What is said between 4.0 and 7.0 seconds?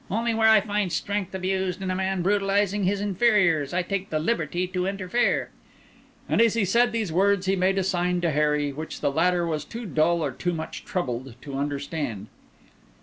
the liberty to interfere." As he said